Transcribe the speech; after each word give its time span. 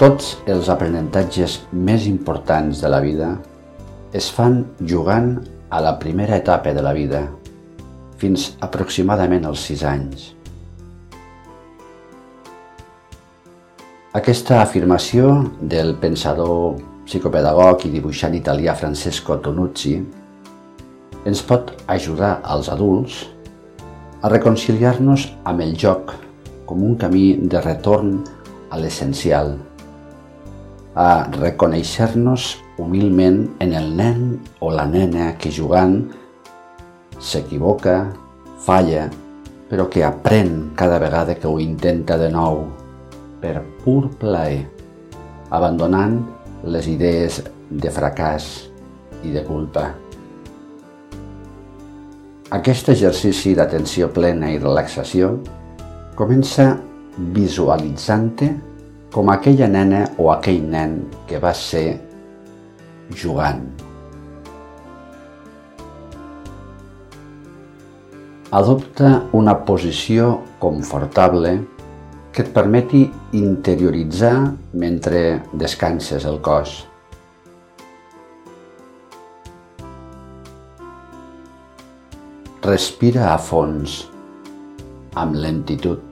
Tots 0.00 0.30
els 0.48 0.70
aprenentatges 0.72 1.58
més 1.76 2.06
importants 2.08 2.78
de 2.80 2.88
la 2.88 3.02
vida 3.04 3.26
es 4.16 4.30
fan 4.32 4.62
jugant 4.88 5.34
a 5.68 5.82
la 5.84 5.92
primera 6.00 6.38
etapa 6.40 6.72
de 6.72 6.80
la 6.80 6.94
vida, 6.96 7.20
fins 8.16 8.46
aproximadament 8.64 9.44
als 9.44 9.66
6 9.68 9.84
anys. 9.90 10.24
Aquesta 14.16 14.62
afirmació 14.62 15.36
del 15.60 15.92
pensador, 16.00 16.80
psicopedagog 17.04 17.84
i 17.84 17.92
dibuixant 17.92 18.40
italià 18.40 18.72
Francesco 18.72 19.36
Tonucci 19.44 19.98
ens 21.28 21.44
pot 21.44 21.76
ajudar 21.92 22.38
als 22.40 22.72
adults 22.72 23.26
a 24.24 24.32
reconciliar-nos 24.32 25.28
amb 25.44 25.60
el 25.60 25.76
joc 25.76 26.16
com 26.64 26.88
un 26.88 26.96
camí 26.96 27.34
de 27.44 27.60
retorn 27.60 28.22
a 28.70 28.80
l'essencial, 28.80 29.58
a 30.94 31.26
reconèixer-nos 31.36 32.56
humilment 32.78 33.44
en 33.62 33.74
el 33.78 33.92
nen 33.96 34.24
o 34.60 34.72
la 34.74 34.86
nena 34.90 35.36
que 35.38 35.52
jugant 35.54 36.00
s'equivoca, 37.20 38.10
falla, 38.64 39.06
però 39.70 39.86
que 39.86 40.02
aprèn 40.02 40.72
cada 40.74 40.98
vegada 40.98 41.36
que 41.38 41.46
ho 41.46 41.60
intenta 41.62 42.18
de 42.18 42.30
nou, 42.32 42.64
per 43.40 43.60
pur 43.84 44.08
plaer, 44.18 44.66
abandonant 45.50 46.18
les 46.64 46.88
idees 46.90 47.40
de 47.70 47.90
fracàs 47.92 48.48
i 49.22 49.30
de 49.34 49.44
culpa. 49.46 49.90
Aquest 52.50 52.88
exercici 52.90 53.54
d'atenció 53.54 54.08
plena 54.10 54.50
i 54.50 54.58
relaxació 54.58 55.36
comença 56.18 56.72
visualitzant-te 57.36 58.50
com 59.10 59.30
aquella 59.30 59.66
nena 59.68 60.04
o 60.18 60.30
aquell 60.30 60.62
nen 60.70 60.96
que 61.26 61.38
va 61.42 61.52
ser 61.56 61.98
jugant. 63.16 63.64
Adopta 68.50 69.10
una 69.38 69.54
posició 69.66 70.40
confortable 70.58 71.52
que 72.34 72.42
et 72.42 72.52
permeti 72.54 73.04
interioritzar 73.38 74.34
mentre 74.74 75.20
descanses 75.54 76.26
el 76.26 76.40
cos. 76.42 76.80
Respira 82.66 83.30
a 83.32 83.38
fons, 83.38 84.02
amb 85.18 85.38
lentitud. 85.38 86.09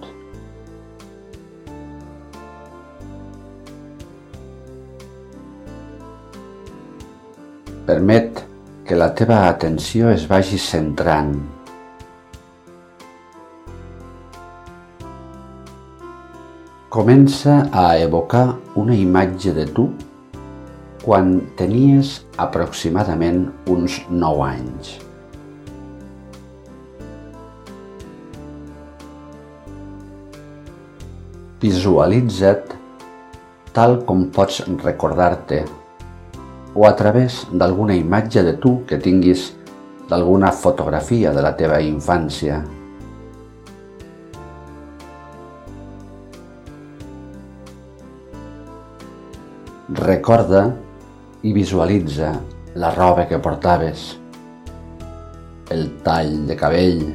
Permet 7.89 8.43
que 8.85 8.97
la 9.01 9.07
teva 9.17 9.37
atenció 9.49 10.11
es 10.13 10.27
vagi 10.29 10.59
centrant. 10.61 11.31
Comença 16.93 17.55
a 17.73 17.87
evocar 17.97 18.59
una 18.83 18.93
imatge 18.93 19.57
de 19.57 19.65
tu 19.73 19.87
quan 21.01 21.33
tenies 21.57 22.13
aproximadament 22.37 23.41
uns 23.73 23.97
9 24.13 24.45
anys. 24.51 24.93
Visualitza't 31.65 32.79
tal 33.73 34.03
com 34.05 34.29
pots 34.29 34.61
recordar-te 34.85 35.65
o 36.75 36.87
a 36.87 36.95
través 36.97 37.47
d'alguna 37.53 37.97
imatge 37.97 38.43
de 38.45 38.55
tu 38.61 38.83
que 38.87 38.99
tinguis 39.01 39.53
d'alguna 40.09 40.51
fotografia 40.53 41.33
de 41.37 41.45
la 41.45 41.55
teva 41.57 41.81
infància. 41.85 42.63
Recorda 49.99 50.67
i 51.43 51.53
visualitza 51.53 52.35
la 52.75 52.91
roba 52.95 53.27
que 53.29 53.39
portaves, 53.39 54.11
el 55.73 55.89
tall 56.05 56.47
de 56.49 56.57
cabell, 56.57 57.09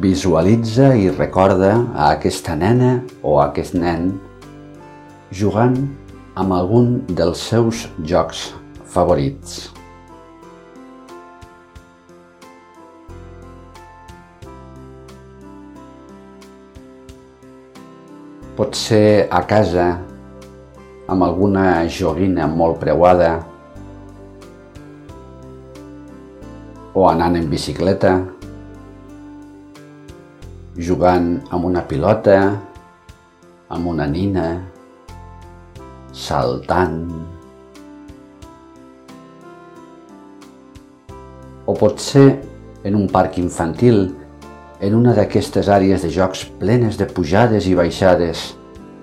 Visualitza 0.00 0.94
i 0.96 1.10
recorda 1.12 1.74
a 1.92 2.06
aquesta 2.14 2.54
nena 2.56 3.02
o 3.20 3.34
a 3.36 3.50
aquest 3.50 3.74
nen 3.76 4.06
jugant 5.36 5.74
amb 6.40 6.54
algun 6.56 7.02
dels 7.18 7.42
seus 7.50 7.82
jocs 8.08 8.46
favorits. 8.94 9.68
Pot 18.56 18.72
ser 18.86 19.28
a 19.28 19.44
casa 19.44 19.86
amb 21.12 21.28
alguna 21.28 21.84
joguina 21.92 22.48
molt 22.48 22.80
preuada 22.80 23.34
o 26.96 27.10
anant 27.12 27.36
en 27.36 27.52
bicicleta 27.52 28.16
jugant 30.80 31.34
amb 31.52 31.66
una 31.68 31.82
pilota, 31.84 32.36
amb 33.68 33.88
una 33.90 34.06
nina, 34.08 34.46
saltant. 36.16 37.02
O 41.68 41.74
pot 41.76 42.00
ser 42.00 42.24
en 42.88 42.96
un 42.96 43.08
parc 43.12 43.36
infantil, 43.38 44.08
en 44.80 44.96
una 44.96 45.12
d'aquestes 45.14 45.68
àrees 45.68 46.06
de 46.06 46.10
jocs 46.14 46.46
plenes 46.60 46.96
de 46.96 47.04
pujades 47.06 47.68
i 47.68 47.76
baixades, 47.76 48.54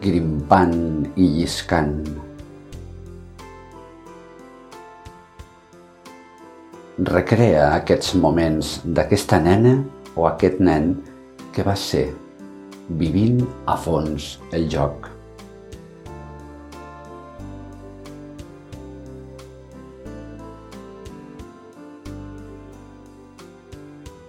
grimpant 0.01 1.05
i 1.15 1.27
lliscant. 1.37 1.99
Recrea 6.97 7.75
aquests 7.75 8.15
moments 8.17 8.79
d'aquesta 8.81 9.37
nena 9.45 9.75
o 10.17 10.25
aquest 10.25 10.57
nen 10.57 10.95
que 11.57 11.63
va 11.65 11.73
ser 11.73 12.03
vivint 12.99 13.39
a 13.65 13.73
fons 13.81 14.25
el 14.53 14.67
joc. 14.69 15.07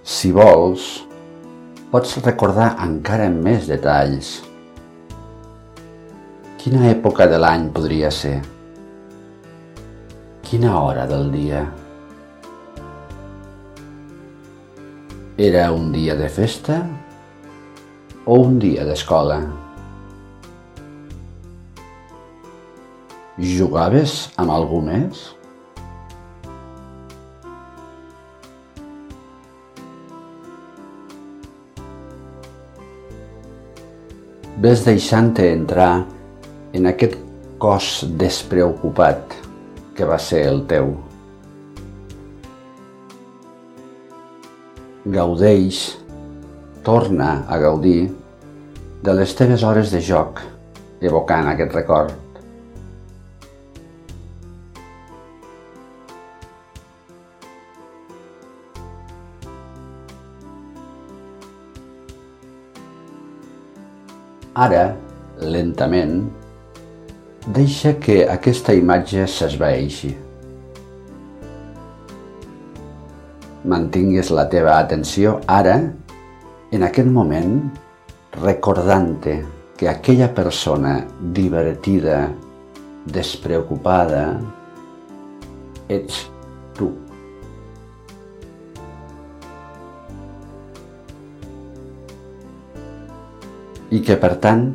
Si 0.08 0.30
vols, 0.32 0.86
pots 1.90 2.14
recordar 2.24 2.70
encara 2.86 3.26
amb 3.28 3.44
més 3.44 3.68
detalls. 3.68 4.30
Quina 6.62 6.86
època 6.88 7.26
de 7.28 7.40
l'any 7.44 7.66
podria 7.76 8.08
ser? 8.08 8.38
Quina 10.48 10.72
hora 10.80 11.04
del 11.12 11.28
dia? 11.36 11.60
Era 15.36 15.66
un 15.76 15.92
dia 15.92 16.16
de 16.16 16.32
festa 16.32 16.78
o 18.28 18.36
un 18.44 18.58
dia 18.60 18.84
d'escola? 18.84 19.38
Jugaves 23.40 24.26
amb 24.36 24.52
algú 24.52 24.82
més? 24.84 25.22
Ves 34.60 34.84
deixant-te 34.84 35.48
entrar 35.54 36.02
en 36.76 36.90
aquest 36.92 37.16
cos 37.62 38.04
despreocupat 38.20 39.38
que 39.96 40.04
va 40.04 40.20
ser 40.20 40.44
el 40.50 40.66
teu. 40.68 40.92
Gaudeix 45.16 45.80
torna 46.84 47.46
a 47.48 47.56
gaudir 47.62 48.17
de 49.02 49.14
les 49.14 49.34
teves 49.38 49.62
hores 49.62 49.92
de 49.94 50.00
joc, 50.02 50.40
evocant 51.00 51.48
aquest 51.52 51.74
record. 51.76 52.14
Ara, 64.58 64.86
lentament, 65.38 66.16
deixa 67.54 67.94
que 68.02 68.24
aquesta 68.26 68.74
imatge 68.74 69.28
s'esvaeixi. 69.30 70.16
mantinguis 73.68 74.30
la 74.32 74.46
teva 74.48 74.78
atenció 74.78 75.38
ara, 75.46 75.76
en 76.72 76.84
aquest 76.86 77.08
moment, 77.12 77.60
recordant-te 78.42 79.36
que 79.78 79.88
aquella 79.88 80.28
persona 80.34 81.06
divertida, 81.34 82.28
despreocupada, 83.06 84.40
ets 85.88 86.24
tu. 86.76 86.90
I 93.88 94.02
que, 94.04 94.18
per 94.20 94.34
tant, 94.42 94.66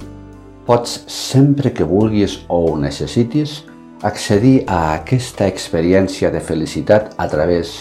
pots 0.66 1.04
sempre 1.12 1.74
que 1.76 1.86
vulguis 1.86 2.40
o 2.48 2.64
ho 2.70 2.78
necessitis 2.80 3.62
accedir 4.04 4.64
a 4.68 4.96
aquesta 4.96 5.48
experiència 5.48 6.32
de 6.32 6.42
felicitat 6.44 7.14
a 7.18 7.28
través 7.32 7.76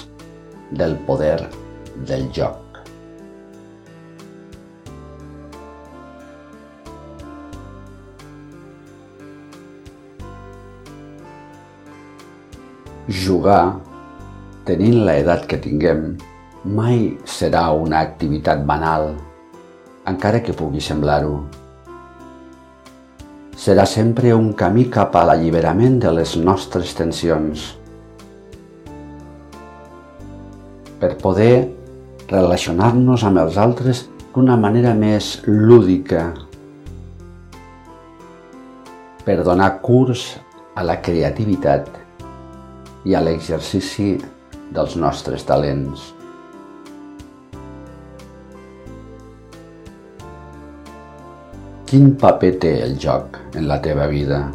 del 0.70 0.98
poder 1.06 1.38
del 2.06 2.28
joc. 2.34 2.61
Jugar, 13.08 13.80
tenint 14.62 15.00
la 15.02 15.16
edat 15.18 15.48
que 15.50 15.56
tinguem, 15.58 16.12
mai 16.62 17.16
serà 17.26 17.64
una 17.74 17.98
activitat 17.98 18.60
banal, 18.62 19.08
encara 20.06 20.38
que 20.38 20.54
pugui 20.54 20.78
semblar-ho. 20.78 21.40
Serà 23.58 23.88
sempre 23.90 24.30
un 24.36 24.52
camí 24.54 24.84
cap 24.86 25.18
a 25.18 25.24
l'alliberament 25.26 25.98
de 26.04 26.12
les 26.14 26.36
nostres 26.38 26.92
tensions. 26.94 27.64
Per 31.02 31.10
poder 31.18 31.72
relacionar-nos 32.30 33.26
amb 33.26 33.42
els 33.42 33.58
altres 33.58 34.04
d'una 34.30 34.54
manera 34.54 34.94
més 34.94 35.40
lúdica, 35.50 36.28
per 39.26 39.40
donar 39.42 39.72
curs 39.82 40.36
a 40.78 40.86
la 40.86 41.00
creativitat 41.02 42.01
i 43.04 43.14
a 43.14 43.20
l'exercici 43.22 44.14
dels 44.72 44.96
nostres 44.96 45.44
talents. 45.48 46.12
Quin 51.92 52.14
paper 52.16 52.52
té 52.62 52.72
el 52.86 52.94
joc 52.96 53.36
en 53.58 53.66
la 53.68 53.76
teva 53.84 54.06
vida? 54.08 54.46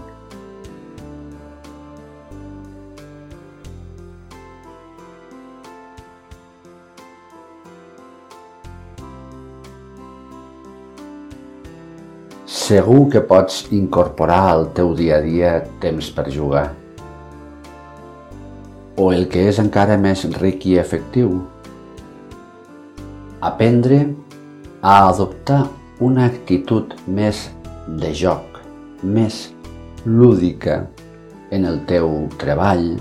Segur 12.47 13.05
que 13.11 13.21
pots 13.21 13.67
incorporar 13.71 14.41
al 14.49 14.67
teu 14.75 14.91
dia 14.97 15.21
a 15.21 15.23
dia 15.23 15.55
temps 15.83 16.09
per 16.17 16.27
jugar 16.33 16.65
o 18.97 19.11
el 19.13 19.27
que 19.29 19.45
és 19.51 19.59
encara 19.61 19.97
més 20.01 20.23
ric 20.41 20.65
i 20.65 20.77
efectiu, 20.81 21.35
aprendre 23.45 23.99
a 24.81 24.95
adoptar 25.07 25.67
una 26.01 26.25
actitud 26.25 26.95
més 27.05 27.47
de 28.01 28.09
joc, 28.13 28.57
més 29.03 29.47
lúdica 30.05 30.81
en 31.53 31.65
el 31.69 31.83
teu 31.89 32.25
treball, 32.41 32.97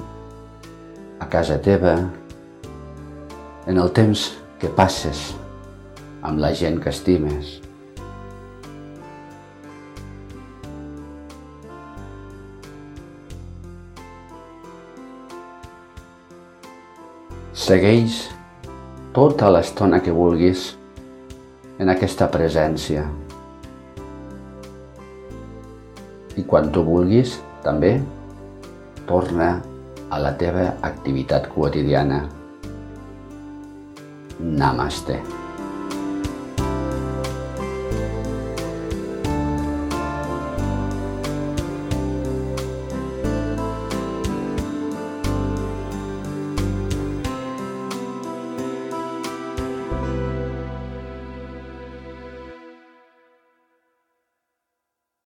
a 1.21 1.29
casa 1.33 1.57
teva, 1.65 1.97
en 3.67 3.81
el 3.81 3.93
temps 3.97 4.29
que 4.61 4.69
passes 4.69 5.33
amb 6.23 6.41
la 6.43 6.53
gent 6.55 6.79
que 6.83 6.93
estimes. 6.93 7.66
Segueix 17.56 18.19
tota 19.17 19.49
l'estona 19.49 20.03
que 20.05 20.12
vulguis 20.12 20.67
en 21.81 21.88
aquesta 21.88 22.26
presència. 22.29 23.06
I 26.37 26.44
quan 26.50 26.69
tu 26.75 26.82
vulguis, 26.85 27.38
també, 27.64 27.94
torna 29.08 29.49
a 30.12 30.20
la 30.20 30.35
teva 30.37 30.69
activitat 30.91 31.49
quotidiana. 31.56 32.20
Namaste. 34.37 35.46